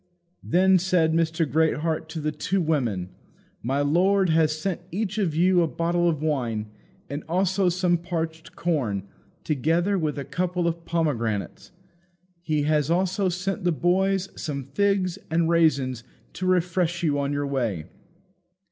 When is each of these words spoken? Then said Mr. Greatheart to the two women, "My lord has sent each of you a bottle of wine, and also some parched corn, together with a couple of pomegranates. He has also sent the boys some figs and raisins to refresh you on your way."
Then 0.41 0.79
said 0.79 1.13
Mr. 1.13 1.47
Greatheart 1.47 2.09
to 2.09 2.19
the 2.19 2.31
two 2.31 2.59
women, 2.59 3.09
"My 3.61 3.81
lord 3.81 4.29
has 4.31 4.57
sent 4.57 4.81
each 4.89 5.19
of 5.19 5.35
you 5.35 5.61
a 5.61 5.67
bottle 5.67 6.09
of 6.09 6.23
wine, 6.23 6.71
and 7.07 7.23
also 7.29 7.69
some 7.69 7.99
parched 7.99 8.55
corn, 8.55 9.03
together 9.43 9.99
with 9.99 10.17
a 10.17 10.25
couple 10.25 10.67
of 10.67 10.85
pomegranates. 10.85 11.71
He 12.41 12.63
has 12.63 12.89
also 12.89 13.29
sent 13.29 13.63
the 13.63 13.71
boys 13.71 14.29
some 14.35 14.63
figs 14.63 15.19
and 15.29 15.47
raisins 15.51 16.03
to 16.33 16.47
refresh 16.47 17.03
you 17.03 17.19
on 17.19 17.31
your 17.31 17.45
way." 17.45 17.85